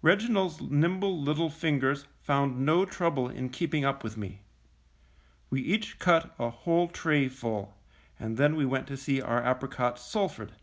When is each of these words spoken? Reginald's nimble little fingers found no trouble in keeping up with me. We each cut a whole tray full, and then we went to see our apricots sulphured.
Reginald's 0.00 0.58
nimble 0.62 1.20
little 1.20 1.50
fingers 1.50 2.06
found 2.22 2.64
no 2.64 2.86
trouble 2.86 3.28
in 3.28 3.50
keeping 3.50 3.84
up 3.84 4.02
with 4.02 4.16
me. 4.16 4.40
We 5.50 5.60
each 5.60 5.98
cut 5.98 6.34
a 6.38 6.48
whole 6.48 6.88
tray 6.88 7.28
full, 7.28 7.76
and 8.18 8.38
then 8.38 8.56
we 8.56 8.64
went 8.64 8.86
to 8.86 8.96
see 8.96 9.20
our 9.20 9.42
apricots 9.44 10.00
sulphured. 10.00 10.54